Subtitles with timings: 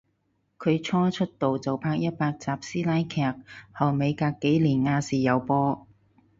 [0.57, 3.21] 佢初出道就拍一百集師奶劇，
[3.71, 5.85] 後尾隔幾年亞視有播